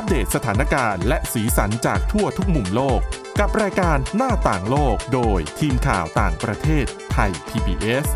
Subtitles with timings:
[0.00, 3.00] อัปเดตสถานการณ์และสีสันจากทั่วทุกมุมโลก
[3.40, 8.06] กับรายการหน้าต่างโลกโดยทีมข่าวต่างประเทศไทย PBS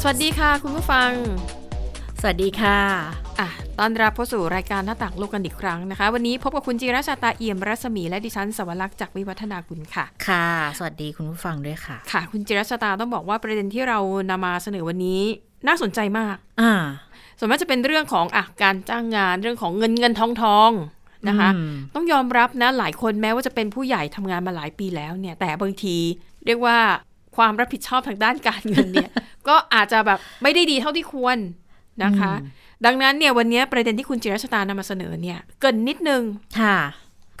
[0.00, 1.10] สวัสดีค่ะคุณผู้ฟัง
[2.20, 2.78] สวัสดีค่ะ
[3.40, 10.46] อะ ต้อนรับเข้าสู่รายการหน้าต่างโลกกันอีกครั้งนะคะ วันนี้พบกับคุณจีราชาตาเอี่ยมรัศมีและดิฉันสวรักษ์จากวิวัฒนาคุณค่ะ ค่ะ
[10.78, 13.98] สวัสดีคุณผู้ฟังด้วยค่ะ ค่ะ คุณจิรัชตาต้องบอกว่าประเด็นที่เรา
[14.30, 15.22] นำมาเสนอวันนี้
[15.66, 16.72] น่าสนใจมาก อ่า
[17.38, 20.70] ส่วนมากจะเป็นเรื่องของอะการจ้างงานเรื่องของเงินเงินทองทอง
[21.28, 25.96] นะคะอืมต้องยอมรับนะหลายคนแม้ว่าจะเป็นผู้ใหญ่ทำงานมาหลายปีแล้วเนี่ย แต่บางที
[26.46, 26.78] เรียกว่า
[27.36, 29.10] ความรับผิดชอบทางด้านการเงินเนี่ย
[29.48, 31.38] ก็อาจจะแบบไม่ได้ดีเท่าที่ควร
[32.04, 32.32] นะคะ
[32.84, 36.22] ดังนั้นเนี่ยวันนี้ประเด็นที่คุณจิรัชตานำมาเสนอเนี่ยเกรินนิดนึง
[36.60, 36.78] ค่ะ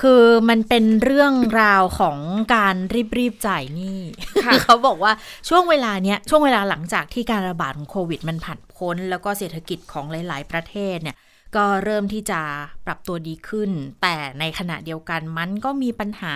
[0.02, 2.18] คือมันเป็นเรื่องราวของ
[2.54, 3.98] การรีบรีบๆจ่ายหนี้
[4.44, 5.12] ค่ะคือเขาบอกว่า
[5.48, 11.16] ช่วงเวลาเนี้ยช่วงเวลาหลังจากที่การระบาดของโควิดมันผ่านพ้น แล้วก็เศรษฐกิจของหลาย ๆ ประเทศเนี่ย
[11.56, 12.40] ก็เริ่มที่จะ
[12.86, 13.70] ปรับตัวดีขึ้น
[14.02, 16.34] แต่ในขณะเดียวกันมันก็มีปัญหา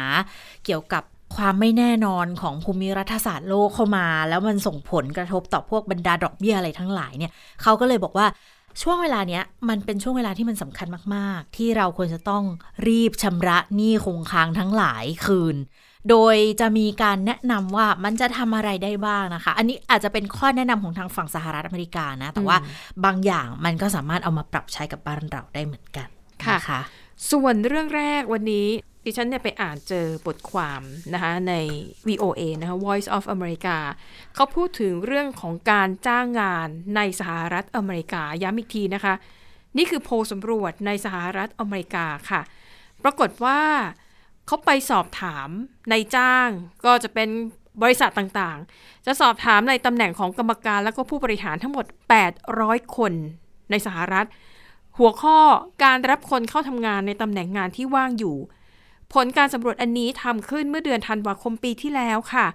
[0.65, 1.03] เกี่ยวกับ
[1.37, 8.27] ความไม่แน่นอนของภูมิรัฐศาสตร์โลกเข้ามา แล้วมันส่งผลกระทบต่อพวกบรรดาดอกเบี้ยอะไรทั้งหลายเนี่ยเขาก็เลยบอกว่า
[8.83, 12.45] ช่วงเวลาเนี้ยมันเป็นช่วงเวลาที่มันสำคัญมาก ๆ ที่เราควรจะต้อง
[12.89, 15.57] รีบชำระหนี้คงค้างทั้งหลายคืน
[16.11, 22.57] โดยจะมีการแนะนำว่ามันจะทำอะไรได้บ้างนะคะ อันนี้อาจจะเป็นข้อแนะนำของทางฝั่งสหรัฐอเมริกานะ แต่ว่า
[23.05, 26.09] บางอย่างมันก็สามารถเอามาปรับใช้กับบ้านเราได้เหมือนกัน
[26.45, 26.81] ค่ะนะคะ
[27.31, 28.67] ส่วนเรื่องแรกวันนี้
[29.05, 30.83] ดิฉันเนี่ยไปอ่านเจอบทความ
[31.15, 31.55] นะคะใน
[32.09, 33.77] VOA นะคะ Voice of America
[34.35, 39.15] เขาพูดถึงเรื่องของการจ้างงานในสหรัฐอเมริกา ย้ำอีกทีนะคะ
[39.77, 42.41] นี่คือโพลสำรวจในสหรัฐอเมริกาค่ะ
[43.05, 43.61] ปรากฏว่า
[44.47, 45.49] เขาไปสอบถาม
[45.91, 46.49] ในจ้าง
[46.85, 47.29] ก็จะเป็น
[47.83, 51.87] บริษัทต่างๆ จะสอบถามในตำแหน่งของกรรมการแล้วก็ผู้บริหารทั้งหมด
[52.41, 53.13] 800 คน
[53.71, 54.27] ในสหรัฐ
[54.99, 55.39] หัวข้อ
[55.85, 58.37] การรับคนเข้าทำงานในตำแหน่งงานที่ว่างอยู่
[59.15, 62.47] ผลการสำรวจอันนี้ทำขึ้นเมื่อเดือนธันวาคมปีที่แล้วค่ะ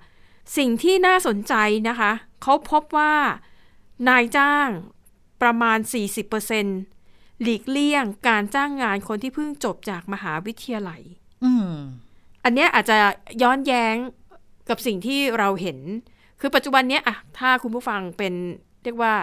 [0.58, 1.54] สิ่งที่น่าสนใจ
[1.90, 3.14] นะคะ เขาพบว่า
[4.08, 4.68] นายจ้าง
[5.42, 5.78] ประมาณ
[6.60, 11.02] 40%หลีกเลี่ยงการจ้างงานคนที่เพิ่งจบจากมหาวิทยาลัย
[11.44, 11.74] อืม
[12.44, 12.98] อันเนี้ยอาจจะ
[13.42, 13.96] ย้อนแย้ง
[14.70, 15.80] กับสิ่งที่เราเห็น
[16.40, 18.34] คือปัจจุบันเนี้ยอะถ้าคุณผู้ฟังเป็น
[18.84, 19.14] เรียกว่า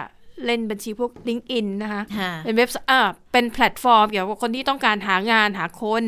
[0.45, 2.99] เล่นบัญชีพวก LinkedIn นะคะค่ะเป็นเว็บอ่า
[3.31, 6.03] เป็นแพลตฟอร์มเกี่ยวกับคนที่ต้องการหางานหาคน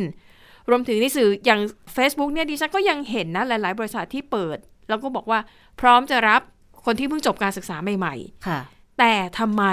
[0.69, 1.62] รวมถึงในสื่ออย่าง
[1.96, 4.57] Facebook เนี่ยดิฉันก็ยังเห็นนะหลาย ๆ บริษัทที่เปิด
[4.90, 5.40] แล้วก็บอกว่า
[5.81, 6.41] พร้อมจะรับ
[6.85, 8.16] คนที่เพิ่งจบการศึกษาใหม่
[8.47, 9.63] ค่ะๆแต่ทำไม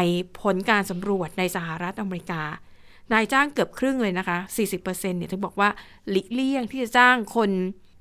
[0.42, 2.42] ผลการสำรวจในสหรัฐอเมริกา
[3.12, 4.38] นายจ้างเกือบครึ่งเลยนะคะ
[4.78, 5.68] 40%เนี่ยถึงบอกว่า
[6.10, 7.50] หลีกเลี่ยงที่จะจ้างคน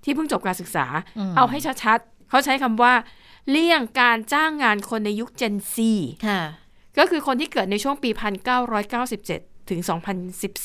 [0.03, 0.85] ที่เพิ่งจบการศึกษา
[1.17, 2.93] อืมเอาให้ชัดๆ เขาใช้คำว่า
[3.49, 5.75] เลี่ยงการจ้างงานคนในยุค Gen Z
[6.27, 6.41] ค่ะ
[6.97, 8.09] ก็คือคนที่เกิดในช่วงปี
[8.89, 9.79] 1997 ถึง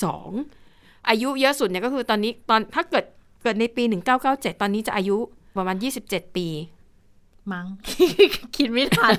[0.02, 0.63] 2012
[1.08, 3.04] อายุเยอะสุดเนี่ยก็คือตอนนี้ตอนถ้าเกิด
[3.42, 3.82] เกิดในปี
[4.22, 5.16] 1997 ตอนนี้จะอายุ
[5.56, 5.76] ประมาณ
[6.06, 6.46] 27 ปี
[7.52, 7.66] มั้ง
[8.56, 9.16] คิดไม่ทัน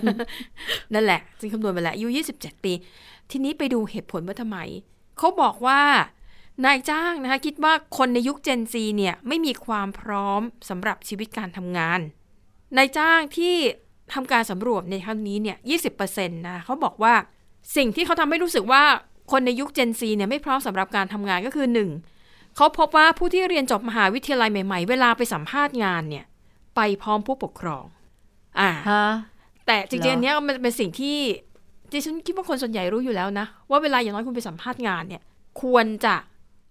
[0.94, 2.08] นั่นแหละ จึงคำนวณมาแล้วอายุ
[2.38, 2.74] 27 ปี
[3.32, 4.58] ทีนี้ไปดูเหตุผลว่าทำไม
[5.18, 5.82] เขาบอกว่า
[6.66, 12.00] นายจ้างนะคะคิดว่าคนในยุค Gen Z เนี่ยไม่มีความพร้อมสำหรับชีวิตการทำงาน
[12.78, 13.56] นายจ้างที่
[14.14, 15.58] ทำการสำรวจในครั้งนี้เนี่ย
[15.98, 17.14] 20%นะเขาบอกว่า
[17.76, 18.84] สิ่งที่เขาทำให้รู้สึกว่า
[19.32, 21.90] คนในยุค Gen Z เนี่ยไม่พร้อมสำหรับการทำงานก็คือหนึ่ง
[22.56, 26.26] เขาพบว่าผู้ที่เรียนจบมหาวิทยาลัยใหม่ๆ เวลาไปสัมภาษณ์งานเนี่ย
[26.76, 27.86] ไปพร้อมผู้ปกครอง
[28.60, 29.06] อ่าฮะ
[29.66, 31.18] แต่จริงๆเหรออันเนี้ยมันเป็นสิ่งที่
[31.92, 35.22] ดิฉันคิดว่าคนส่วนใหญ่รู้อยู่แล้วนะ ว่าเวลาอย่างน้อยคุณไปสัมภาษณ์งานเนี่ย
[35.62, 36.16] ควรจะ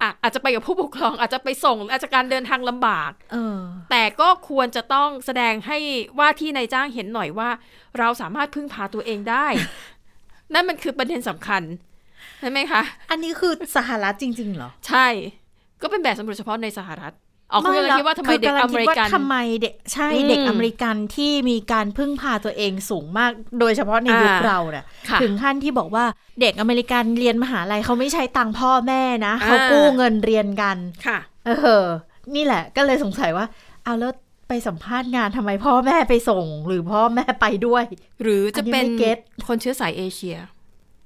[0.03, 3.59] อะอาจจะไปกับผู้ปกครอง อาจจะไปส่ง อาจจะการเดินทางลำบากเออ
[3.91, 5.79] แต่ก็ควรจะต้องแสดงให้
[6.19, 7.49] ว่าที่นายจ้างเห็นหน่อยว่า
[7.99, 9.47] เราสามารถพึ่งพาตัวเองได้
[10.55, 11.63] นั่นมันคือประเด็นสำคัญ
[11.94, 15.07] ใช่ไหมคะ อันนี้คือสหรัฐจริง ๆ เหรอ ใช่
[15.83, 17.15] ก็เป็นแบบสำรวจเฉพาะในสหรัฐ
[17.53, 23.31] อ๋อคุณกำลังคิดว่าทำไมคืเด็กกำลัองเมคิดริว่ากันทำไมเด็กใช่อืมเด็กอเมริกันที่มีการพึ่งพาตัวเองสูงมาก
[23.61, 26.05] โดยเฉพาะในยุคอ่าเราเนี่ยค่ะถึงขั้นที่บอกว่า
[26.41, 30.77] เด็กอเมริกันเรียนมหาลัยเขาไม่ใช้ตังค์พ่อแม่นะอ่าเขากู้เงินเรียนกัน
[31.07, 31.51] ค่ะ เอ
[31.83, 31.85] อ
[32.35, 33.47] นี่แหละ ก็เลยสงสัยว่า
[33.85, 34.13] เอาแล้ว
[34.49, 37.85] ไปสัมภาษณ์งานทำไมพ่อแม่ไปส่ง หรือพ่อแม่ไปด้วย
[38.23, 40.37] หรือจะเป็นอันนี้ไม่เก็ตคนเชื้อสายเอเชีย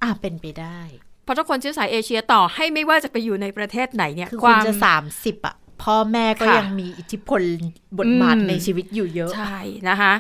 [0.03, 7.43] อะเป็นไปได้เพราะถ้าคนเชื้อสายเอเชียต่อให้ไม่ว่าจะไปอยู่ในประเทศไหนเนี่ยคือคคุณวามจะสามสิบอะพ่อแม่ก็ค่ะยังมีอิทธิพล
[7.99, 9.59] บทบาทอืมในชีวิตอยู่เยอะ ใช่
[9.89, 10.13] นะคะ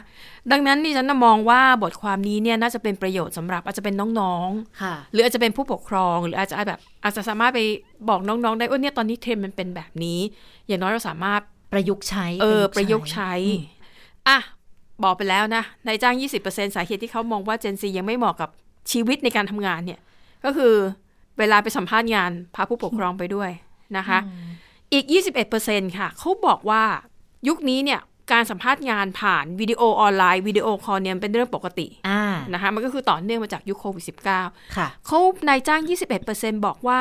[0.53, 4.49] ดังนั้นดิฉันน่ะมองว่าบทความนี้เนี่ยน่าจะเป็นประโยชน์สำหรับอาจจะเป็นน้อง
[4.83, 7.61] ค่ะๆหรืออาจจะเป็นผู้ปกครอง หรืออาจจะแบบอาจจะสามารถไป
[8.09, 10.21] บอกน้องๆ ได้ว่าเนี่ยตอนนี้เทรนด์มันเป็นแบบนี้
[10.67, 11.41] อย่างน้อยเราสามารถ
[11.73, 13.63] ประยุกต์ใช้ เออ ประยุกต์ใช้อืม
[14.29, 14.39] อะ
[15.05, 16.15] บอกไปแล้วนะนายจ้าง
[16.47, 18.51] 20%สาเหตุที่เขามองว่า Gen Z ยังไม่เหมาะกับ
[18.93, 20.01] ชีวิตในการทำงานเนี่ย
[20.45, 20.75] ก็คือ
[21.39, 23.51] เวลาไปสัมภาษณ์งานพาผู้ปกครองไปด้วย
[23.97, 24.19] นะคะ
[24.93, 25.05] อีก
[25.53, 26.85] 21%ค่ะเขาบอกว่า
[27.49, 28.01] ยุคนี้เนี่ย
[28.33, 34.05] การสัมภาษณ์งานผ่านวิดีโอออนไลน์วิดีโอคอลเนี่ยเป็นเรื่องปกติอ่านะคะมันก็คือต่อเนื่องมาจากยุคโควิด
[34.41, 35.19] -19 ค่ะเขา
[35.49, 35.83] นายจ้าง
[36.25, 37.01] 21%บอกว่า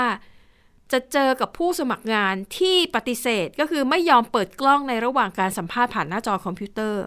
[0.91, 7.03] จะเจอกับผู้สมัครงานที่ปฏิเสธก็คือไม่ยอมเปิดกล้องในระหว่างการสัมภาษณ์ผ่านหน้าจอคอมพิวเตอร์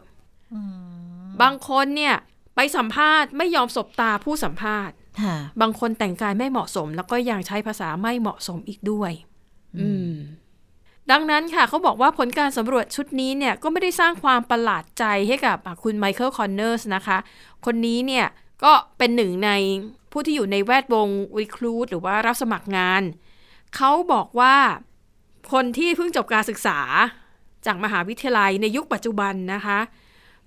[1.42, 2.14] บางคนเนี่ย
[2.56, 4.99] ไปสัมภาษณ์ไม่ยอมสบตาผู้สัมภาษณ์ค่ะ
[5.60, 9.12] บางคนแต่งกายไม่เหมาะสม แล้วก็ยังใช้ภาษาไม่เหมาะสมอีกด้วย
[9.78, 10.12] อืม
[11.10, 17.18] ดังนั้นค่ะเขาบอกว่าผลการสำรวจชุดนี้เนี่ยก็ไม่ได้สร้างความประหลาดใจให้กับอะคุณไมเคิลคอนเนอร์สนะคะ
[17.64, 18.26] คนนี้เนี่ย
[18.64, 19.50] ก็เป็นหนึ่งใน
[20.12, 21.08] ผู้ที่อยู่ในแวดวง
[21.40, 23.02] รีครูดหรือว่ารับสมัครงาน
[23.76, 24.56] เขาบอกว่า
[25.52, 26.78] คนที่เพิ่งจบการศึกษา
[27.66, 29.78] จากมหาวิทยาลัยในยุคปัจจุบันนะคะ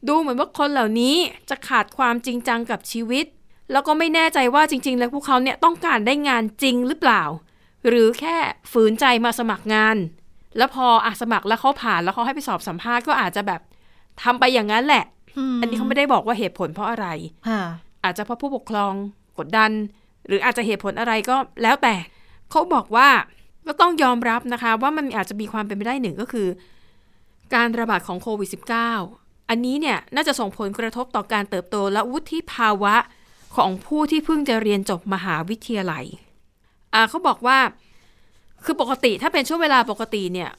[0.07, 1.15] ดูเหมือนว่าคนเหล่านี้
[1.49, 3.25] จะขาดความจริงจังกับชีวิต
[3.71, 7.23] แล้วก็ไม่แน่ใจว่าจริง ๆ แล้วพวกเขาเนี่ยต้องการได้งานจริงหรือเปล่า
[7.87, 8.37] หรือแค่
[8.71, 9.97] ฝืนใจมาสมัครงาน
[10.57, 13.61] แล้วพออะสมัครแล้วเขาผ่านแล้วเขาให้ไปสอบสัมภาษณ์ก็อาจจะแบบ
[14.23, 15.03] ทำไปอย่างนั้นแหละ
[15.61, 17.07] อันนี้เขาไม่ได้บอกว่าเหตุผลเพราะอะไร
[17.49, 17.61] ค่ะ
[18.03, 18.93] อาจจะเพราะผู้ปกครอง
[19.37, 19.71] กดดัน
[20.27, 21.95] หรืออาจจะเหตุผลอะไรก็แล้วแต่
[22.51, 23.09] เขาบอกว่า
[23.67, 26.47] ก็ต้องยอมรับนะคะ ว่ามันอาจจะมีความเป็นไปได้หนึ่งก็คือ
[27.55, 28.49] การระบาดของโควิด
[28.99, 32.95] -19 อันนี้เนี่ยน่าจะส่งผลกระทบต่อการเติบโตและวุฒิภาวะ
[33.55, 36.05] ของผู้ที่เพิ่งจะเรียนจบมหาวิทยาลัย
[36.93, 37.59] อ่าเขาบอกว่า
[38.65, 40.51] คือปกติถ้าเป็นช่วงเวลาปกติเนี่ย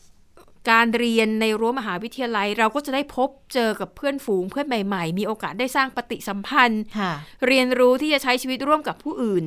[0.70, 7.12] การเรียนในรั้วมหาวิทยาลัย เราก็จะได้พบเจอกับเพื่อนฝูงเพื่อนใหม่ๆ มีโอกาสได้สร้างปฏิสัมพันธ์ค่ะ
[7.46, 9.44] เรียนรู้ที่จะใช้ชีวิตร่วมกับผู้อื่น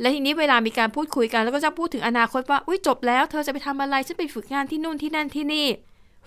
[0.00, 5.66] และทีนี้เวลามีการพูดคุยกัน แล้วก็จะพูดถึงอนาคตว่า อุ้ยจบแล้ว เธอจะไปทำอะไร ฉันไปฝึกงานที่นู่นที่นั่นที่นี่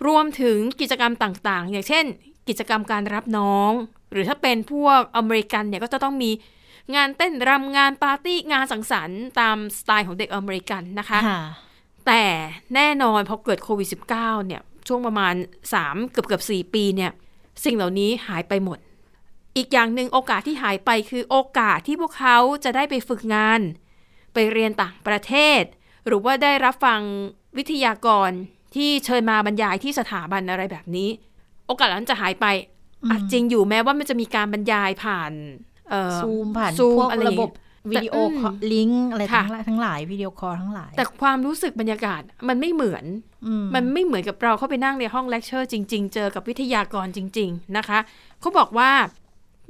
[0.08, 2.06] รวมถึงกิจกรรมต่างๆ อย่างเช่น
[2.48, 3.72] กิจกรรมการรับน้อง
[4.12, 6.32] หรือถ้าเป็นพวกอเมริกันเนี่ยก็จะต้องมี
[6.96, 11.42] งานเต้นรำงานปาร์ตี้งานสังสรรค์ตามสไตล์ของเด็กอเมริกันนะคะค่ะ
[12.08, 12.24] แต่
[12.76, 13.88] แน่นอนพอเกิดโควิด
[14.18, 15.34] -19 เนี่ย ช่วงประมาณ
[15.74, 17.12] 3 เกือบเกือบ4ปีเนี่ย
[17.66, 18.78] สิ่งเหล่านี้หายไปหมด
[19.58, 23.62] อีกอย่างหนึ่งโอกาสที่หายไปคือโอกาสที่พวกเขาจะได้ไปฝึกงาน
[24.34, 25.62] ไปเรียนต่างประเทศ
[26.08, 27.02] หรือว่าได้รับฟัง
[27.58, 28.32] วิทยากร
[28.76, 31.10] ที่เชิญมาบรรยายที่สถาบันอะไรแบบนี้
[31.68, 32.46] โอกาสนั้นจะหายไป
[33.10, 35.69] อะจริงอยู่แม้ว่ามันจะมีการบรรยายผ่านเอ่อ
[36.22, 37.54] ซูมผ่านซูมพวกอะไรอระย่างบเงี้บย
[37.92, 43.06] วิดีโอแต่อืม calling อะไรค่ะทั้งหลายทั้งหลายวิดีโอคอลทั้งหลาย แต่ความรู้สึกบรรยากาศมันไม่เหมือน
[43.46, 48.00] อืมมันไม่เหมือนกับเราเข้าไปนั่งในห้องเลคเชอร์จริง ๆ เจอกับวิทยากรจริง ๆ นะคะ
[48.40, 48.92] เขาบอกว่า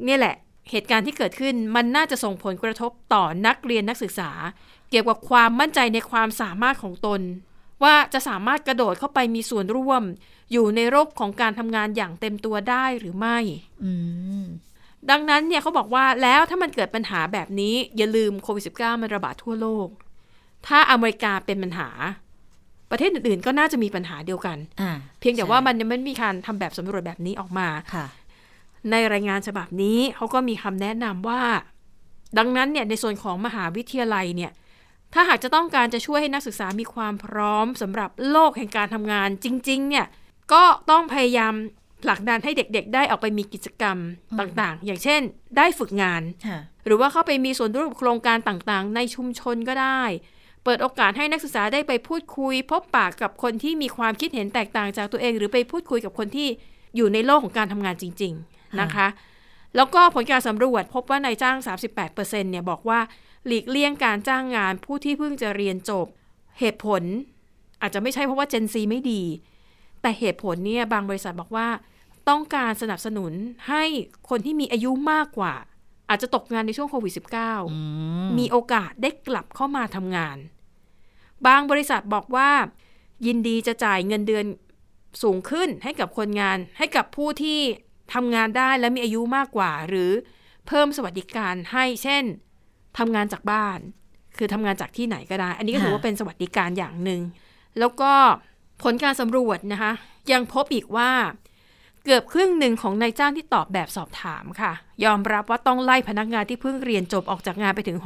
[0.06, 0.36] เนี่ยแหละ
[0.72, 4.32] เหตุการณ์ที่เกิดขึ้นมันน่าจะส่งผลกระทบต่อนักเรียนนักศึกษา
[4.90, 7.22] เกี่ยวกับความมั่นใจในความสามารถของตน
[7.84, 10.04] ว่าจะสามารถกระโดดเข้าไปมีส่วนร่วม
[10.52, 13.38] อยู่ในโลกของการทำงานอย่างเต็มตัวได้หรือไม่
[13.84, 13.92] อื
[14.42, 14.46] ม
[15.12, 19.88] ดังนั้นเนี่ยเขาบอกว่าแล้วถ้ามันเกิดปัญหาแบบนี้ อย่าลืมโควิด -19 มันระบาดทั่วโลก
[20.68, 21.90] ถ้าอเมริกาเป็นปัญหา
[22.92, 28.06] ประเทศอื่นๆ ก็น่าจะมีปัญหาเดียวกันอ่าเพียงแต่ว่ามันยังไม่มีการทำแบบสำรวจแบบนี้ออกมาค่ะ
[28.92, 31.42] ในรายงานฉบับนี้เขาก็มีคำแนะนำว่า
[32.38, 34.52] ดังนั้นเนี่ยในส่วนของมหาวิทยาลัยเนี่ย
[35.14, 40.06] ถ้าหากจะต้องการจะช่วยให้นักศึกษามีความพร้อมสำหรับโลกแห่งการทำงานจริง ๆ เนี่ย
[40.54, 41.54] ก็ต้องพยายาม
[42.04, 43.98] ผลักดันให้เด็กๆ ได้ออกไปมีกิจกรรม
[44.40, 45.22] ต่างๆ อย่างเช่น
[45.58, 50.02] ได้ฝึกงานค่ะหรือว่าเข้าไปมีส่วนร่วมกับโครงการต่างๆ ในชุมชนก็ได้
[50.64, 56.48] เปิดโอกาสให้นักศึกษาได้ไปพูดคุย พบปากกับคนที่มีความคิดเห็นแตกต่างจากตัวเอง หรือไปพูดคุยกับคนที่
[56.96, 59.08] อยู่ในโลกของการทำงานจริง ๆนะคะ
[59.76, 61.58] แล้วก็ผลการสำรวจพบว่านายจ้าง
[62.06, 63.00] 38%เนี่ยบอกว่า
[63.46, 66.06] หลีกเลี่ยงการจ้างงานผู้ที่เพิ่งจะเรียนจบ
[66.60, 67.02] เหตุผล
[67.82, 69.24] อาจจะไม่ใช่เพราะว่า Gen Z ไม่ดี
[70.02, 71.68] แต่เหตุผลเนี่ยบางบริษัทบอกว่า
[72.30, 73.34] ต้องการสนับสนุน
[73.70, 73.84] ให้
[74.30, 75.54] คนที่มีอายุมากกว่า
[76.10, 77.80] อาจจะตกงานในช่วงโควิด -19 อื
[78.26, 80.38] มมีโอกาสได้กลับเข้ามาทำงาน
[81.48, 82.50] บางบริษัทบอกว่า
[83.26, 84.46] ยินดีจะจ่ายเงินเดือน
[85.24, 87.60] สูงขึ้นให้กับคนงาน ให้กับผู้ที่
[88.14, 90.12] ทำงานได้และมีอายุมากกว่า หรือ
[90.68, 92.24] เพิ่มสวัสดิการให้เช่น
[92.98, 93.80] ทำงานจากบ้าน
[94.38, 97.22] คือทำงานจากที่ไหนก็ได้ อันนี้ก็ถือว่าเป็นสวัสดิการอย่างหนึ่ง
[97.80, 98.14] แล้วก็
[98.84, 99.92] ผลการสำรวจนะคะ
[100.32, 101.12] ยังพบอีกว่า
[102.04, 104.74] เกือบครึ่งหนึ่งของนายจ้างที่ตอบแบบสอบถามค่ะ
[105.06, 107.98] ยอมรับว่าต้องไล่พนักงานที่เพิ่งเรียนจบออกจากงานไปถึง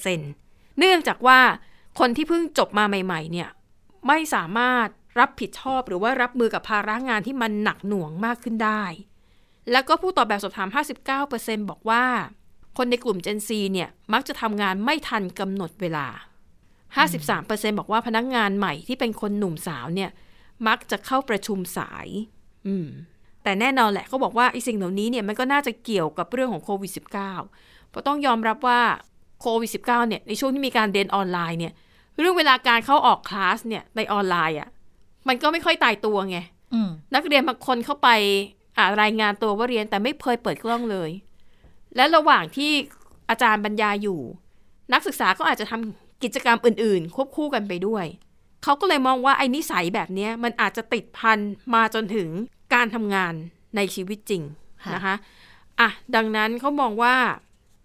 [0.00, 1.40] 63%เนื่องจากว่า
[1.98, 3.48] คนที่เพิ่งจบมาใหม่ ๆ เนี่ย
[4.06, 4.88] ไม่สามารถ
[5.18, 8.84] รับผิดชอบหรือว่ารับมือกับภาระงานที่มันหนักหน่วงมากขึ้นได้
[9.72, 10.68] แล้วก็ผู้ตอบแบบสอบถาม
[11.18, 12.04] 59%บอกว่า
[12.76, 16.06] คนในกลุ่ม Gen Z เนี่ย มักจะทำงานไม่ทันกำหนดเวลา
[17.12, 20.10] 53%บอกว่าพนักงานใหม่ที่เป็นคนหนุ่มสาวเนี่ย
[20.68, 22.06] มักจะเข้าประชุมสาย
[22.66, 22.88] อืม
[23.44, 28.80] แต่แน่นอนแหละเขาบอกว่าไอ้สิ่งเหล่านี้เนี่ยมันก็น่าจะเกี่ยวกับเรื่องของโควิด -19 เพราะต้องยอมรับว่า
[29.40, 31.72] โควิด -19 เนี่ยในช่วงที่มีการเรียนออนไลน์เนี่ย
[32.18, 34.68] เรื่องเวลาการเข้าออกคลาสเนี่ยในออนไลน์อะ่ะ
[35.28, 36.38] มันก็ไม่ค่อยตายตัวไง
[36.74, 38.08] อืมนักเรียนบางคนเข้าไป
[38.76, 41.10] อ่ารายงานตัวว่าเรียนแต่ไม่เคยเปิดกล้องเลย
[41.96, 42.72] และระหว่างที่
[43.30, 44.20] อาจารย์บรรยายอยู่
[44.92, 48.06] นักศึกษาก็อาจจะทำกิจกรรมอื่น ๆ ควบคู่กันไปด้วย
[48.62, 51.38] เขาก็เลยมองว่าไอ้นิสัยแบบเนี้ยมันอาจจะติดพัน
[51.74, 52.28] มาจนถึง
[52.74, 53.34] การทำงาน
[53.76, 54.42] ในชีวิตจริง
[54.84, 55.14] ค่ะนะคะ
[55.80, 57.14] อะดังนั้นเขามองว่า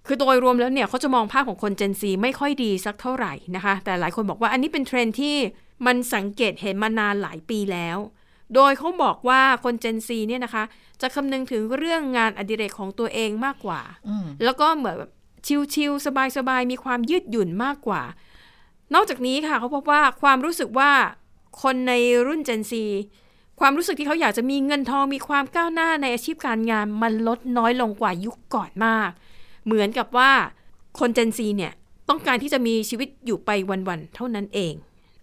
[0.08, 5.36] คือโดยรวมแล้วเนี่ยเขาจะมองภาพของคน Gen Z ไม่ค่อยดีสักเท่าไหร่นะคะ แต่หลายคนบอกว่าอันนี้เป็นเทรนด์ที่
[5.86, 7.98] มันสังเกตเห็นมานานหลายปีแล้ว
[8.56, 10.64] โดยเขาบอกว่าคน Gen Z เนี่ยนะคะ
[11.02, 15.12] จะคำนึงถึงเรื่องงานอดิเรกของตัวเองมากกว่าอืมแล้วก็เหมือนแบบ
[15.74, 16.06] ชิลๆ
[16.38, 18.02] สบายๆ มีความยืดหยุ่นมากกว่า
[18.94, 20.92] นอกจากนี้ค่ะเขาพบว่าความรู้สึกว่า
[21.62, 21.94] คนใน
[22.28, 22.74] รุ่น Gen Z
[23.60, 29.10] ความรู้สึกที่เขาอยากจะมีเงินทองมีความก้าวหน้าในอาชีพการงาน มันลดน้อยลงกว่ายุคก่อนมาก
[29.66, 30.32] เหมือนกับว่า
[31.00, 31.74] คน Gen Z เนี่ย
[32.10, 34.74] ต้องการที่จะมีชีวิตอยู่ไปวันๆเท่านั้นเอง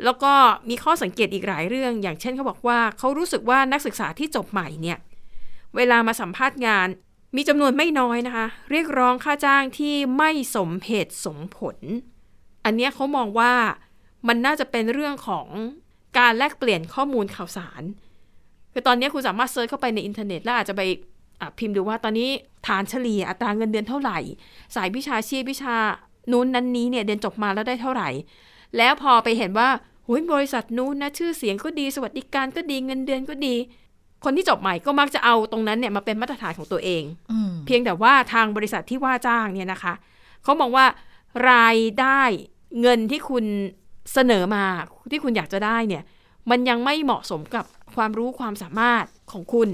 [0.05, 0.33] แล้วก็
[0.69, 4.99] มีข้อสังเกตอีกหลายเรื่อง อย่างเช่นเขาบอกว่าเขารู้สึกว่านักศึกษาที่จบใหม่เนี่ย
[5.77, 6.89] เวลามาสัมภาษณ์งาน
[7.37, 11.77] มีจำนวนไม่น้อยนะคะ เรียกร้องค่าจ้างที่ไม่สมเหตุสมผล
[12.65, 13.53] อันนี้เขามองว่า
[14.29, 15.47] มันน่าจะเป็นเรื่องของ
[16.19, 17.83] การแลกเปลี่ยนข้อมูลข่าวสาร
[18.79, 20.83] คือตอนนี้คุณสามารถ search เข้าไปในอินเทอร์เน็ตแล้วอาจจะไป
[21.41, 22.29] อะพิมพ์ดูว่าตอนนี้
[22.67, 24.19] ฐานเฉลี่ยอัตราเงินเดือนเท่าไหร่
[24.75, 25.77] สายวิชาชีพวิชา
[26.33, 28.09] นู้นนั้นนี้เนี่ยเรียนจบมาแล้วได้เท่าไหร่
[28.77, 29.69] แล้วพอไปเห็นว่า
[30.07, 33.55] หุยบริษัทนู้นนะชื่อเสียงก็ดีสวัสดิการก็ดีเงินเดือนก็ดี
[34.25, 37.03] คนที่จบใหม่ก็มักจะเอาตรงนั้นเนี่ยมาเป็นมาตรฐานของตัวเอง
[37.33, 39.95] อืมเพียงแต่ว่าทางบริษัทที่ว่าจ้างเนี่ยนะคะ
[40.43, 40.87] เขามองว่า
[41.51, 42.23] รายได้
[42.81, 43.45] เงินที่คุณ
[44.13, 44.65] เสนอมา
[45.13, 46.03] ที่คุณอยากจะได้เนี่ย
[46.51, 47.65] มันยังไม่เหมาะสมกับ
[47.97, 49.69] ความรู้ความสามารถของคุณ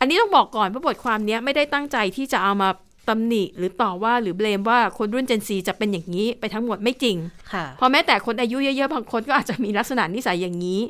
[0.00, 2.68] อันนี้ต้องบอกก่อนว่าบทความเนี้ยไม่ได้ตั้งใจที่จะเอามา
[3.08, 7.16] ตำหนิหรือต่อว่าหรือเบลมว่าคนรุ่น Gen Z จะเป็นอย่างนี้ไปทั้งหมดไม่จริง
[7.52, 10.80] ค่ะเพราะแม้แต่คนอายุเยอะๆบางคนก็อาจจะมีลักษณะนิสัยอย่างนี้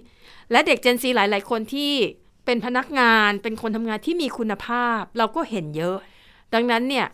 [0.51, 1.93] และเด็ก Gen Z หลาย ๆ คนที่
[2.45, 5.97] เป็นพนักงานเป็นคนทำงานที่มีคุณภาพ เราก็เห็นเยอะ
[6.55, 7.07] ดังนั้นเนี่ย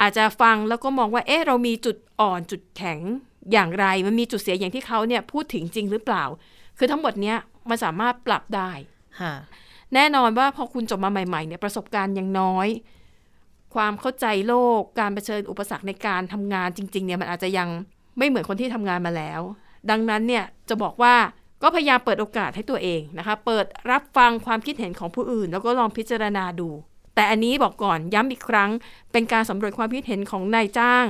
[0.00, 2.98] อาจจะฟังแล้วก็มองว่าเอ๊ะเรามีจุดอ่อนจุดแข็ง
[3.52, 6.24] อย่างไร มันมีจุดเสียอย่างที่เขาเนี่ยพูดถึงจริงหรือเปล่า
[6.78, 7.36] คือทั้งหมดเนี้ย
[7.68, 8.70] มันสามารถปรับได้
[9.20, 9.34] ค่ะ
[9.94, 12.68] แน่นอนว่าพอคุณจบมาใหม่ๆเนี่ยประสบการณ์ยังน้อย
[13.74, 17.68] ความเข้าใจโลกการเผชิญอุปสรรคในการทำงานจริง ๆ เนี่ยมันอาจจะยัง
[18.18, 19.40] ไม่เหมือนคนที่ทำงานมาแล้ว
[19.90, 21.14] ดังนั้นเนี่ยจะบอกว่า
[21.62, 26.68] ก็พยายามเปิดโอกาสให้ตัวเองนะคะ เปิดรับฟังความคิดเห็นของผู้อื่น แล้วก็ลองพิจารณาดู
[27.14, 28.70] แต่อันนี้บอกก่อนย้ำอีกครั้ง
[29.12, 31.06] เป็นการสำรวจความคิดเห็นของนายจ้าง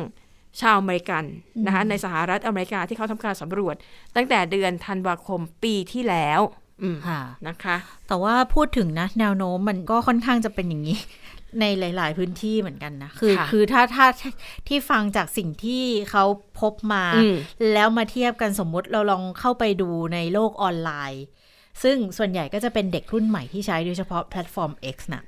[0.61, 1.25] ชาวอเมริกัน
[1.67, 3.77] นะคะในสหรัฐอเมริกาที่เขาทำการสำรวจ
[4.17, 6.41] ตั้งแต่เดือนธันวาคมปีที่แล้ว
[6.83, 7.77] อืมค่ะนะคะ
[8.09, 10.99] แต่ว่าพูดถึงนะแนวโน้มมันก็ค่อนข้างจะเป็นอย่างนี้
[11.61, 14.07] ในหลาย ๆ พื้นที่เหมือนกันนะคือค่ะคือถ้าถ้า
[14.69, 16.25] ที่ฟังจากสิ่งที่เขา
[16.61, 17.35] พบมาอืม
[17.73, 21.25] แล้วมาเทียบกันสมมุติเราลองเข้าไปดูในโลกออนไลน์
[21.83, 25.25] ซึ่งส่วนใหญ่ก็จะเป็นเด็กรุ่นใหม่ที่ใช้โดยเฉพาะแพลตฟอร์ม X นะค่ะ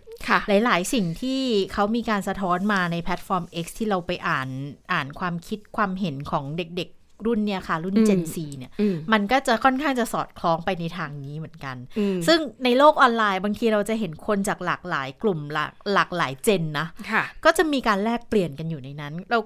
[0.49, 1.41] หลายๆ สิ่งที่
[1.73, 4.49] เขามีการสะท้อนมาในแพลตฟอร์ม X ที่เราไปอ่าน
[4.93, 19.39] อ่านความคิดความเห็นของเด็กๆ รุ่นเนี่ยค่ะ รุ่นอืม Gen Z เนี่ยอืมมันก็จะค่อนข้างจะสอดคล้องไปในทางนี้เหมือนกันอืมซึ่งในโลกออนไลน์บางทีเราจะเห็นคนจากหลากหลายกลุ่มหลากหลากหลายเจนนะค่ะก็จะมีการแลกเปลี่ยนกันอยู่ในนั้น เรา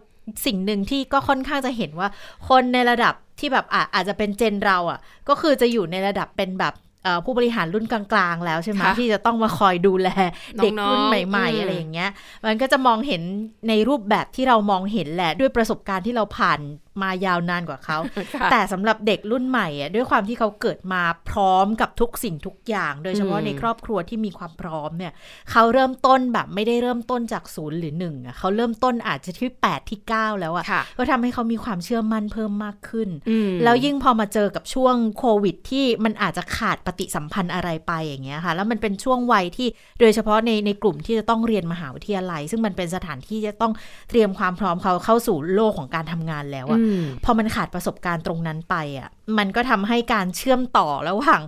[0.46, 2.08] สิ่งหนึ่งที่ก็ค่อนข้างจะเห็นว่า
[2.48, 6.82] คนในระดับที่แบบอาอาจจะเป็นเจนเราอะ ก็คือจะอยู่ในระดับเป็นแบบเอ่อ
[7.24, 10.08] ผู้บริหารรุ่นกลางๆ แล้วใช่ไหมค่ะที่จะต้องมาคอยดูแล
[10.56, 12.10] เด็กน้องๆรุ่นใหม่อืมๆอะไรอย่างเงี้ย
[12.46, 13.22] มันก็จะมองเห็น
[13.68, 16.60] ในรูปแบบที่เรามองเห็นแหละด้วยประสบการณ์ที่เราผ่าน
[17.02, 17.98] มายาวนานกว่าเขา
[18.34, 25.12] ค่ะแต่สำหรับเด็กรุ่นใหม่อะด้วยความที่เขาเกิดมาพร้อมกับทุกสิ่งทุกอย่าง โดยเฉพาะอืมในครอบครัวที่มีความพร้อมเนี่ย
[25.50, 39.68] เขาเริ่มต้นแบบไม่ได้เริ่มต้นจากศูนย์หรือหนึ่งอะเขาเริ่มต้นอาจจะที่แปดที่เก้าแล้วอะค่ะก็ทำให้เขามีความเชื่อมั่นเพิ่มมากขึ้นอืมแล้วยิ่งพอมาเจอกับช่วงโควิด ที่มันอาจจะขาดปฏิสัมพันธ์อะไรไปอย่างเงี้ยค่ะ แล้วมันเป็นช่วงวัยที่
[40.00, 43.72] โดยเฉพาะในในกลุ่มที่จะต้องเรียนมหาวิทยาลัย ซึ่งมันเป็นสถานที่จะต้อง
[44.08, 46.83] เตรียมความพร้อมเขาเข้าสู่โลกของการทำงานแล้วอะอืม
[47.24, 51.42] พอมันขาดประสบการณ์ตรงนั้นไปอะมันก็ทำให้การเชื่อมต่อระหว่าง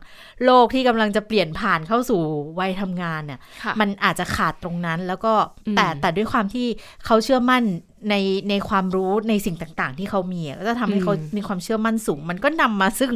[0.45, 2.21] โลกที่กำลังจะเปลี่ยนผ่านเข้าสู่
[2.59, 5.33] วัยทำงานเนี่ยค่ะมันอาจจะขาดตรงนั้นแล้วก็
[5.66, 6.66] อืมแต่แต่ด้วยความที่
[7.05, 7.62] เขาเชื่อมั่น
[8.11, 8.14] ใน
[8.50, 13.11] ในความรู้ในสิ่งต่าง ๆ ที่เขามีอะก็จะทำให้เขามีความเชื่อมั่นสูง มันก็นำมาซึ่ง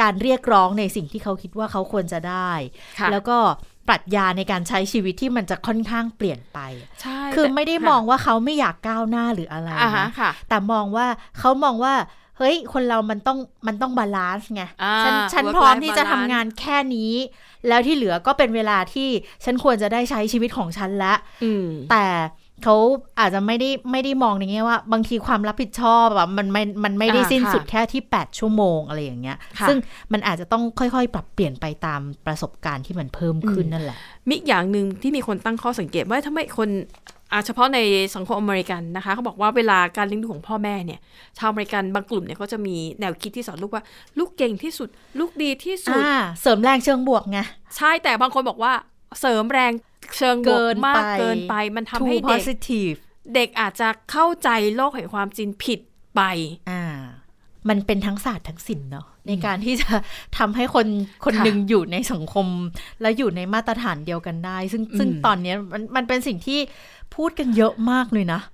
[0.00, 2.52] การเรียกร้องในสิ่งที่เขาคิดว่าเขาควรจะได้
[2.98, 3.38] ค่ะแล้วก็
[3.88, 6.58] ปรัชญาในการใช้ชีวิตที่มันจะค่อนข้างเปลี่ยนไป
[7.02, 11.06] ใช่คือแต่ไม่ได้ค่ะมองว่าเขาไม่อยากก้าวหน้าหรืออะไรอ่าฮะนะค่ะแต่มองว่า
[11.38, 11.94] เขามองว่า
[12.38, 17.12] เฮ้ย คนเรามันต้องมันต้องบาลานซ์ไงอ่าฉันฉัน work พร้อม life ที่จะทำ balance งานแค่นี้
[17.68, 19.08] แล้วที่เหลือก็เป็นเวลาที่
[19.44, 21.14] ฉันควรจะได้ใช้ชีวิตของฉันละ
[21.44, 22.04] อืมแต่
[22.64, 22.76] เขา
[23.20, 29.78] อาจจะไม่ได้ไม่ได้มองในแง่ว่า บางทีความรับผิดชอบแบบมันไม่มันไม่ได้อ่าสิ้นค่ะสุดแค่ที่ 8 ชั่วโมงอะไรอย่างเงี้ยค่ะซึ่ง
[30.12, 33.96] มันอาจจะต้องค่อยๆ ปรับเปลี่ยนไปตามประสบการณ์ที่มันเพิ่มขึ้นนั่นแหละ
[34.28, 36.68] มิกอย่างหนึ่งที่มีคนตั้งข้อสังเกตว่าทำไมคน
[37.32, 37.78] อาเฉพาะใน
[38.14, 41.00] สังคมอเมริกันนะคะเขาบอกว่าเวลาการเลี้ยงดูของพ่อแม่เนี่ย
[41.38, 43.84] ชาวอเมริกันบางกลุ่มเนี่ยเขาจะมีแนวคิดที่สอนลูกว่า
[44.18, 44.88] ลูกเก่งที่สุด
[45.18, 47.38] ลูกดีที่สุดอ่าเสริมแรงเชิงบวกไง
[47.76, 48.72] ใช่แต่บางคนบอกว่า
[49.20, 49.72] เสริมแรง
[50.16, 52.96] เชิงบวเกิกนมากไปเกินไป มันทำ too ให้เด็ก positive
[53.34, 55.80] เด็กอาจจะเข้าใจโลกแห่งความจริงผิด
[56.16, 56.22] ไป
[56.70, 56.82] อ่า
[57.68, 59.90] มันเป็นทั้งศาสตร์ทั้งศิลป์เนาะในการที่จะ
[60.38, 60.86] ทำให้คน
[61.24, 62.46] คนค่ะหนึ่งอยู่ในสังคม
[63.00, 66.60] และอยู่ในมาตรฐานเดียวกันได้ ซึ่งซึ่งอืมตอนเนี้ยมันมันเป็นสิ่งที่
[67.14, 68.52] พูดกันเยอะมากเลยนะค่ะ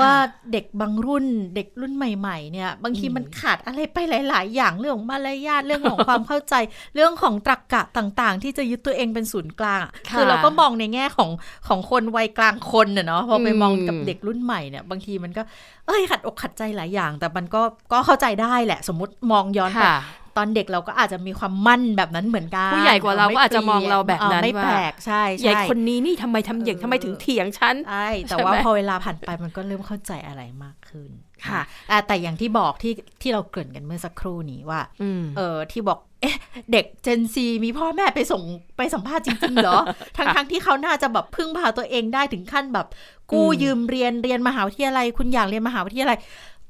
[0.00, 0.12] ว่า
[0.52, 3.98] เด็กบางรุ่นเด็กรุ่นใหม่ๆเนี่ย บางทีมันขาดอะไรไป
[4.28, 6.54] หลาย ๆ อย่างเรื่องของมารยาทเรื่องของความเข้าใจ
[6.94, 11.30] เรื่องของตรรกกะต่างๆ ที่จะยึดตัวเองเป็นศูนย์กลางอะค่ะคือเราก็มองในแง่ของ
[11.68, 15.42] ของคนวัยกลางคนเน่ะเนาะพอไปมองกับอืมเด็กรุ่นใหม่เนี่ยบางทีมันก็
[15.86, 19.96] เอ้ยขัดอกขัดใจหลายอย่าง แต่มันก็ก็เข้าใจได้แหละ สมมติมองย้อนไปค่ะ
[20.36, 31.10] ตอนเด็กเราก็อาจจะมีความมั่นแบบนั้นเหมือนกันผู้ใหญ่กว่าเราก็อาจจะมองเราแบบนั้นไม่ว่าแปลกใช่ใหญ่ใช่คนนี้นี่ทำไมทำอย่างทำไมถึงเถียงฉันใช่แต่ใช่ไหมว่าพอเวลาผ่านไปมันก็เริ่มเข้าใจอะไรมากขึ้น
[31.46, 36.36] ค่ะอะแต่อย่างที่บอกที่ที่เราเกริ่นกันเมื่อสักครู่นี้ว่าอืมเออที่บอกเอ๊ะ
[36.72, 38.42] เด็กเจนซีมีพ่อแม่ไปส่ง
[38.76, 39.78] ไปสัมภาษณ์จริงๆเหรอ
[40.16, 42.86] ทั้งทั้งที่เขาน่าจะแบบพึ่งพาตัวเองได้ถึงขั้นแบบ
[43.32, 46.18] กู้อืมยืมเรียนเรียนมหาวิทยาลัย คุณอยากเรียนมหาวิทยาลัย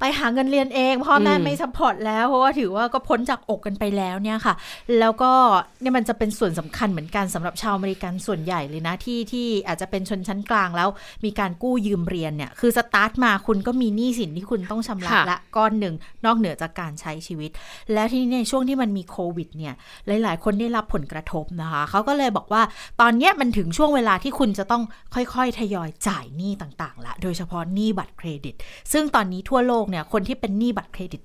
[0.01, 4.55] ไปหาเงินเรียนเองพ่อแม่อืมไม่ support แล้วเพราะว่าถือว่าก็พ้นจากอกกันไปแล้วเนี่ยค่ะ
[4.99, 5.33] แล้วก็
[5.81, 10.89] เนี่ยมันจะเป็นส่วนสำคัญเหมือนกันสำหรับชาวอเมริกันส่วนใหญ่เลยนะที่ที่อาจจะเป็นชนชั้นกลางแล้ว
[11.25, 17.51] มีการกู้ยืมเรียนเนี่ยคือสตาร์ทมาคุณก็มีหนี้สินที่คุณต้องชำระค่ะละก้อนหนึ่งนอกเหนือจากการใช้ชีวิต
[17.93, 19.75] แล้วที่ในช่วงที่มันมีโควิดเนี่ย
[20.07, 22.63] หลาย ๆ คนได้รับผลกระทบนะคะเขาก็เลยบอกว่า
[23.01, 24.83] ตอนเนี้ยมันถึงช่วงเวลาที่คุณจะต้อง
[25.15, 28.55] ค่อย ๆ ทยอยจ่ายหนี้ต่างๆละโดยเฉพาะหนี้บัตรเครดิต
[28.93, 31.23] ซึ่งตอนนี้ทั่วโลกเนี่ยคนที่เป็นหนี้บัตรเครดิต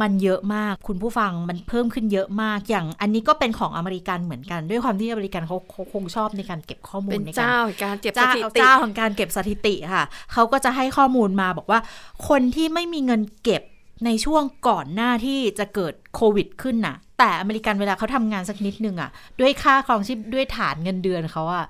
[0.00, 11.80] มันเยอะมากคุณผู้ฟังมันเพิ่มขึ้นเยอะมากอย่างอันนี้ก็เป็นของอเมริกันเหมือนกัน ด้วยความที่อเมริกันเขาเขาคงชอบในการเก็บข้อมูเป็ลนในการเจ้าแห่งการเก็บสเจ้าถิติเจ้าของการเก็บสถิติค่ะเขาก็จะให้ข้อมูลมาบอกว่า
[12.28, 13.62] คนที่ไม่มีเงินเก็บ
[14.06, 21.64] ในช่วงก่อนหน้าที่จะเกิดโควิดขึ้นน่ะ แต่อเมริกันเวลาเขาทำงานสักนิดนึงอะ ด้วยค่าครองชีพด้วยฐานเงินเดือนเขาอะ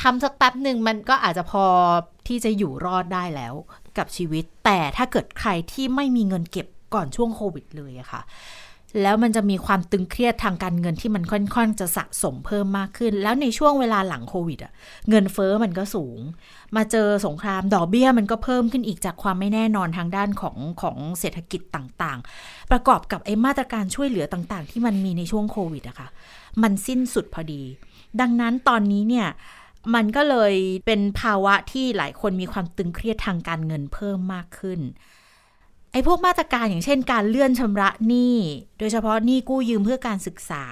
[0.00, 1.64] ทำสักแป๊บหนึ่งมันก็อาจจะพอ
[2.26, 3.54] ที่จะอยู่รอดได้แล้ว
[3.98, 8.22] กับชีวิต แต่ถ้าเกิดใครที่ไม่มีเงินเก็บก่อนช่วงโควิดเลยอะค่ะ
[9.02, 14.72] แล้วมันจะมีความตึงเครียดทางการเงินที่มันค่อนข้างจะสะสมเพิ่มมากขึ้น แล้วในช่วงเวลาหลังโควิดอะ
[15.08, 16.18] เงินเฟอ้อมันก็สูง
[16.76, 26.08] มาเจอสงครามดอกเบี้ยมันก็เพิ่มขึ้นอีกจากความไม่แน่นอนทางด้านของของเศรษฐกิจต่างๆ ประกอบกับไอ้มาตรการช่วยเหลือต่างๆ ที่มันมีในช่วงโควิดอะค่ะ
[26.62, 27.62] มันสิ้นสุดพอดี
[28.20, 29.26] ดังนั้นตอนนี้เนี่ย
[29.94, 30.54] มันก็เลย
[30.86, 34.80] เป็นภาวะที่หลายคนมีความตึงเครียดทางการเงินเพิ่มมากขึ้น
[35.92, 38.36] ไอ้พวกมาตรการอย่างเช่นการเลื่อนชำระหนี้
[38.78, 40.64] โดยเฉพาะหนี้กู้ยืมเพื่อการศึกษา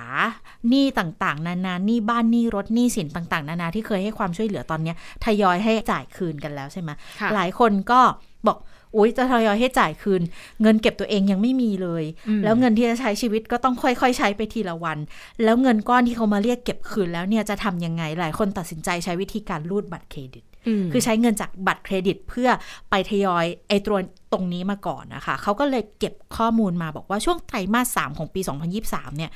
[0.69, 6.91] หนี้ต่างๆ นานาหนี้บ้านหนี้รถหนี้สินต่างๆ นานาที่เคยให้ความช่วยเหลือตอนเนี้ยทยอยให้จ่ายคืนกันแล้วใช่ไหม
[7.21, 8.01] ค่ะหลายคนก็
[8.47, 8.59] บอก
[8.95, 10.23] อุ้ยจะทยอยให้จ่ายคืน
[10.63, 14.99] เงินเก็บตัวเองยังไม่มีเลยอืมแล้วเงินที่จะใช้ชีวิตก็ต้องค่อยๆ ใช้ไปทีละวัน
[15.45, 20.45] แล้วเงินก้อนที่เขามาเรียกเก็บคืนแล้วเนี่ยจะทำยังไงหลายคนตัดสินใจใช้วิธีการรูดบัตรเครดิตอื
[20.83, 22.49] มคือใช้เงินจากบัตรเครดิตเพื่อ
[22.91, 23.99] ไปทยอยไอ้ตัว
[24.33, 28.41] ตรงนี้มาก่อนนะคะ เขาก็เลยเก็บข้อมูลมาบอกว่าช่วงไตรมาส 3 ของปี
[28.79, 29.31] 2023 เนี่ย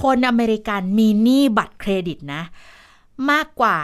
[0.00, 2.42] คนอเมริกันมีหนี้บัตรเครดิตนะ
[3.30, 3.76] มากกว่า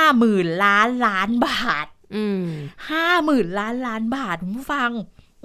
[0.00, 1.95] 50,000 ล้านล้านบาทอืม
[2.90, 4.92] ห้าหมื่นล้านล้านบาทคุณผู้ฟัง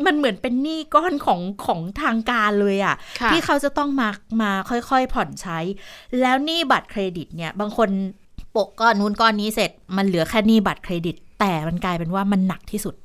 [0.05, 4.09] มันเหมือนเป็นหนี้ก้อนของของทางการเลยอะค่ะ ที่เขาจะต้องมา
[4.41, 5.59] มาค่อยๆ ผ่อนใช้
[6.21, 7.89] แล้วหนี้บัตรเครดิตเนี่ย บางคน
[8.51, 12.95] โปะก้อนนู้นก้อนนี้เสร็จ มันเหลือแค่หนี้บัตรเครดิต แต่มันกลายเป็นว่ามันหนักที่สุด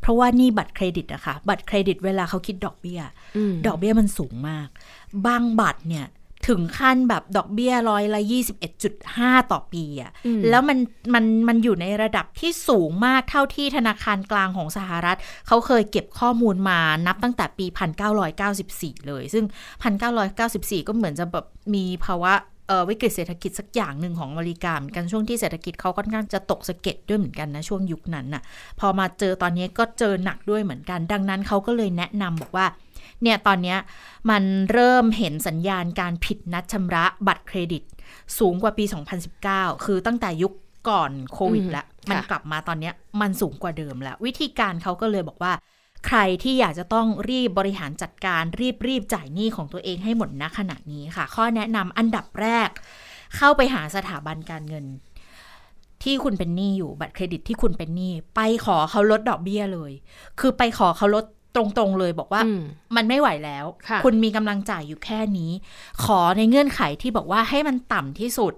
[0.00, 3.00] เพราะว่าหนี้บัตรเครดิตอะค่ะ บัตรเครดิตเวลาเขาคิดดอกเบี้ย
[3.50, 4.68] มดอกเบี้ยมันสูงมาก
[5.26, 6.06] บางบัตรเนี่ย
[6.48, 8.20] ถึงขั้นแบบดอกเบี้ยร้อยละ
[8.86, 10.78] 21.5 ต่อปีอะอืมแล้วมัน
[11.14, 17.66] มันมันอยู่ในระดับที่สูงมากเท่าที่ธนาคารกลางของสหรัฐ เขาเคยเก็บข้อมูลมานับตั้งแต่ปี
[18.36, 19.44] 1994 เลย ซึ่ง
[20.16, 22.32] 1994 ก็เหมือนจะแบบมีภาวะ
[22.68, 28.42] เอ่อวิกฤตเศรษฐกิจสักอย่างหนึ่งของอเมริกาเหมือนกันช่วงที่เศรษฐกิจเขาค่อนข้างจะตกสะเก็ดด้วยเหมือนกันนะช่วงยุคนั้นน่ะ
[28.80, 32.66] พอมาเจอตอนนี้ก็เจอหนักด้วยเหมือนกัน ดังนั้นเขาก็เลยแนะนำบอกว่า
[33.22, 33.78] เนี่ยตอนเนี้ย
[34.30, 37.82] มันเริ่มเห็นสัญญาณการผิดนัดชำระบัตรเครดิต
[38.38, 38.84] สูงกว่าปี
[39.34, 40.52] 2019 คือตั้งแต่ยุค
[40.88, 45.52] ก่อนโควิดอืมแล้วค่ะมันกลับมาตอนเนี้ยมันสูงกว่าเดิมแล้ว วิธีการเขาก็เลยบอกว่า
[46.06, 52.68] ใครที่อยากจะต้องรีบบริหารจัดการรีบรีบจ่ายหนี้ของตัวเองให้หมดณขณะนี้ค่ะ ข้อแนะนำอันดับแรก
[53.36, 54.84] เข้าไปหาสถาบันการเงิน
[56.02, 59.92] ที่คุณเป็นหนี้อยู่บัตรเครดิตที่คุณเป็นหนี้ไปขอเขาลดดอกเบี้ยเลย
[60.40, 61.24] คือไปขอเขาลด
[61.56, 62.62] ตรงๆเลยบอกว่าอืม
[62.96, 65.50] มันไม่ไหวแล้วค่ะณมีกำลังจ่ายอยู่แค่นี้
[66.04, 68.54] ขอในเงื่อนไขที่บอกว่าให้มันต่ำที่สุด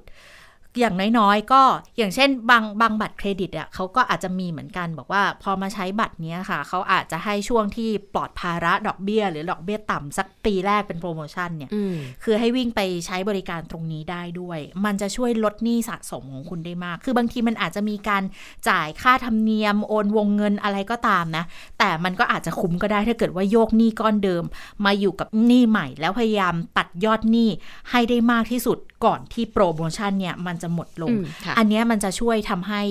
[0.80, 1.62] อย่างน้อยๆ ก็
[1.96, 18.22] อย่างเช่นบางบางบัตรเครดิตอะเขาก็อาจจะมีเหมือนกันบอกว่าพอมาใช้บัตรเนี้ยค่ะ เขาอาจจะให้ช่วงที่ปลอดภาระดอกเบี้ย หรือดอกเบี้ยต่ำสักปีแรกเป็นโปรโมชั่นเนี่ยอืมคือให้วิ่งไปใช้บริการตรงนี้ได้ด้วย มันจะช่วยลดหนี้สะสมของคุณได้มาก คือบางทีมันอาจจะมีการ
[18.68, 21.44] จ่ายค่าธรรมเนียมโอนวงเงินอะไรก็ตามนะ
[21.78, 24.44] แต่มันก็อาจจะคุ้มก็ได้ถ้าเกิดว่าโยกหนี้ก้อนเดิม
[24.84, 27.48] มาอยู่กับหนี้ใหม่ แล้วพยายามตัดยอดหนี้
[27.90, 32.82] ให้ได้มากที่สุด ก่อนที่โปรโมชั่นเนี่ยมันจะหมดลงอืมค่ะอันเนี้ยมันจะช่วยทำให้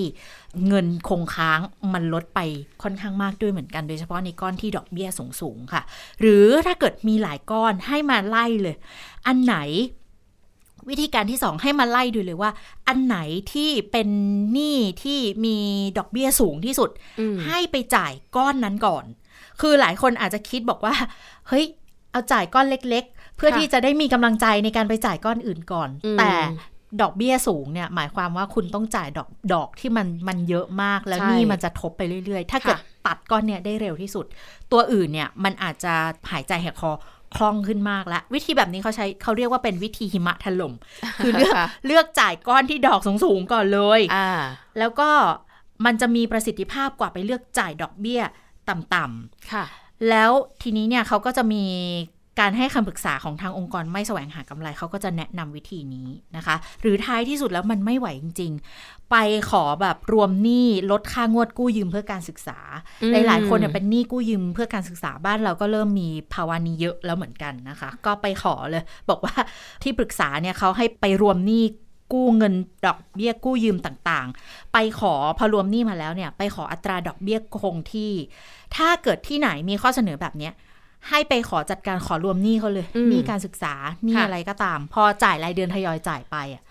[0.66, 1.60] เงินคงค้าง
[1.94, 2.40] มันลดไป
[2.82, 5.08] ค่อนข้างมากด้วยเหมือนกัน โดยเฉพาะในก้อนที่ดอกเบี้ย
[5.40, 5.82] สูงๆค่ะ
[6.20, 8.76] หรือถ้าเกิดมีหลายก้อนให้มาไล่เลย
[9.26, 9.56] อันไหน
[10.88, 12.50] วิธีการที่สองให้มาไล่ดูเลยว่า
[12.88, 13.18] อันไหน
[13.52, 14.08] ที่เป็น
[14.52, 15.56] หนี้ที่มี
[15.98, 19.04] ดอกเบี้ยสูงที่สุดอืมให้ไปจ่ายก้อนนั้นก่อน
[19.60, 20.94] คือหลายคนอาจจะคิดบอกว่า
[21.48, 21.64] เฮ้ย
[22.10, 26.32] เอาจ่ายก้อนเล็กๆ เพื่อค่ะที่จะได้มีกำลังใจในการไปจ่ายก้อนอื่นก่อนอืมแต่
[27.00, 34.26] ดอกเบี้ยสูงเนี่ยหมายความว่าคุณต้องจ่ายดอกดอกที่มันมันเยอะมากแล้วใช่หนี่มันจะทบไปเรื่อย ๆ ถ้าเกิดค่ะตัดก้อนเนี่ยได้เร็วที่สุด
[34.72, 35.94] ตัวอื่นเนี่ยมันอาจจะ
[36.32, 36.92] หายใจแหกคอ
[37.36, 40.74] คล่องขึ้นมากแล้ว วิธีแบบนี้เขาใช้เขาเรียกว่าเป็นวิธีหิมะถล่ม
[41.24, 44.30] คือเลือกค่ะเลือกจ่ายก้อนที่ดอกสูงๆก่อนเลยอ่า
[44.78, 45.10] แล้วก็
[45.84, 48.20] มันจะมีประสิทธิภาพกว่าไปเลือกจ่ายดอกเบี้ย
[48.68, 50.30] ต่ำค่ะๆแล้ว
[50.62, 51.64] ทีนี้เนี่ยเขาก็จะมี
[52.40, 59.16] การให้คำปรึกษาของทางองค์กรไม่แสวงหากำไรเขาก็จะแนะนำวิธีนี้นะคะ หรือท้ายที่สุดแล้วมันไม่ไหวจริง ๆ ไป
[59.50, 62.58] ขอแบบรวมหนี้ลดค่างวดกู้ยืมเพื่อการศึกษา
[63.02, 69.34] อืมหลายๆคนเนี่ยเป็นหนี้กู้ยืมเพื่อการศึกษาบ้านเราก็เริ่มมีภาวะนี้เยอะแล้วเหมือนกันนะคะ ก็ไปขอเลย บอกว่า
[69.82, 71.64] ที่ปรึกษาเนี่ยเขาให้ไปรวมหนี้
[72.12, 72.54] กู้เงิน
[72.86, 78.12] ดอกเบี้ยกู้ยืมต่างๆ ไปขอพอรวมหนี้มาแล้วเนี่ย ไปขออัตราดอกเบี้ยคงที่
[78.76, 80.52] ถ้าเกิดที่ไหนมีข้อเสนอแบบเนี้ย
[81.10, 86.62] ให้ไปขอจัดการขอรวมหนี้เขาเลยอืมหนี้การศึกษาหนี้ค่ะอะไรก็ตาม พอจ่ายรายเดือนทยอยจ่ายไปอะ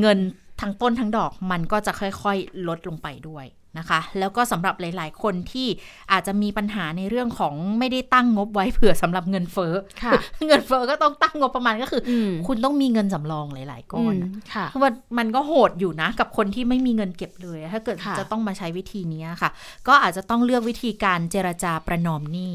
[0.00, 0.18] เงิน
[0.60, 3.46] ทั้งต้นทั้งดอกมันก็จะค่อยๆ ลดลงไปด้วย
[3.78, 5.68] นะคะ แล้วก็สำหรับหลายๆ คนที่
[6.12, 9.74] อาจจะมีปัญหาในเรื่องของไม่ได้ตั้งงบไว้เผื่อสำหรับเงินเฟ้อ
[10.04, 10.12] ค่ะ
[10.46, 19.50] เงินเฟ้อก็ต้องตั้งงบประมาณก็คือออืมคุณต้องมีเงินสำรองหลาย ๆก้อนอะมค่ะคือมันมันก็โหดอยู่นะ กับคนที่ไม่มีเงินเก็บเลย ถ้าเกิดค่ะจะต้องมาใช้วิธีนี้ค่ะ
[19.88, 22.54] ก็อาจจะต้องเลือกวิธีการเจรจาประนอมหนี้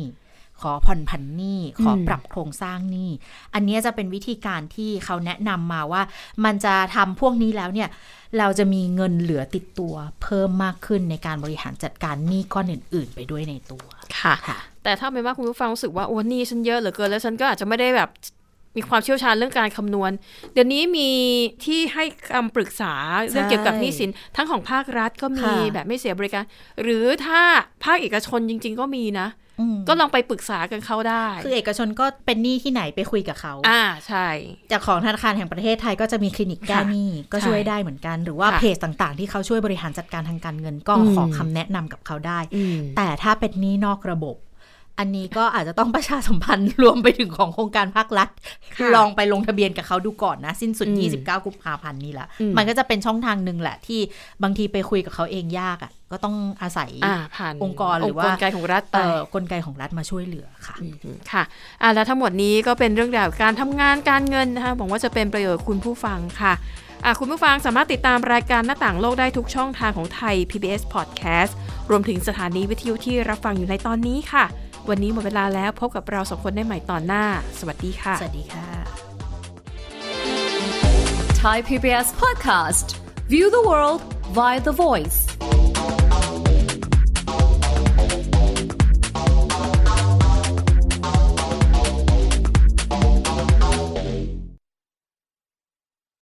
[0.62, 3.10] ขอผ่อนผันหนี้ขอปรับโครงสร้างหนี้
[3.54, 6.02] อันเนี้ยจะเป็นวิธีการที่เขาแนะนำมาว่า
[6.46, 7.89] มันจะทำพวกนี้แล้วเนี่ย
[8.38, 13.84] เราจะมีเงินเหลือติดตัวเพิ่มมากขึ้นในการบริหารจัดการหนี้ก้อนอื่น ๆ ไปด้วยในตัว
[14.20, 18.10] ค่ะค่ะแต่ถ้าเป็นว่าคุณผู้ฟังรู้สึกว่าโอ้หนี่ฉันเยอะเหลือเกินแล้วฉันก็อาจจะไม่ได้แบบ
[18.78, 20.12] มีความเชี่ยวชาญเรื่องการคำนวณ
[20.54, 21.10] เดี๋ยวนี้มี
[21.66, 22.94] ที่ให้คำปรึกษา
[23.30, 26.44] เรื่องเกี่ยวกับหนี้สิน ทั้งของภาครัฐก็มีค่ะแบบไม่เสียบริการ
[26.84, 27.42] หรือถ้า
[27.84, 29.42] ภาคเอกชนจริง ๆ ก็มีนะอืม
[29.88, 34.28] ก็ลองไปปรึกษากันเขาได้ คือเอกชนก็เป็นหนี้ที่ไหนไปคุยกับเขา อ่าใช่
[34.72, 44.36] จากของธนาคารแห่งประเทศไทยก็จะมีคลินิกแก้หนี้ก็ใช่ช่วยได้เหมือนกัน หรือว่าค่ะเพจต่างๆ ที่เขาช่วยบริหารจัดการทางการเงินก็อืมขอคำแนะนำกับเขาได้อืมแต่ถ้าเป็นหนี้นอกระบบ
[44.99, 48.29] อันนี้ก็อาจจะต้องประชาสัมพันธ์รวมไปถึงของโครงการภาครัฐ
[48.75, 53.99] ค่ะลองไปลงทะเบียนกับเขาดูก่อนนะ สิ้นสุดอืม29 กุมภาพันธ์นี่แหละอืมมันก็จะเป็นช่องทางหนึ่งแหละ ที่
[54.43, 61.43] บางทีไปคุยกับเขาเองยากอะ่ะ ก็ต้องอาศัยอ่าผ่านองค์กรหรือว่ากลไกของรัฐไปเอ่อกลไกของรัฐมาช่วยเหลือค่ะอืมค่ะ
[61.82, 66.53] อ่าแล้วทั้งหมดนี้ก็เป็นเรื่องราวการทำงานการเงินนะคะหวังว่าจะเป็นประโยชน์คุณผู้ฟังค่ะ
[67.06, 71.51] อ่าคุณผู้ฟังสามารถติดตามรายการหน้าต่างโลกได้ทุกช่องทางของไทย PBS Podcast
[71.89, 74.45] รวมถึงสถานีวิทยุที่รับฟังอยู่ในตอนนี้ค่ะ
[74.89, 77.24] วันนี้หมดเวลาแล้วพบกับเราสองคนได้ใหม่ตอนหน้า
[77.60, 78.67] สวัสดีค่ะ สวัสดีค่ะ
[81.43, 82.88] Thai PBS podcast.
[83.28, 84.02] View the world
[84.38, 85.17] via the voice.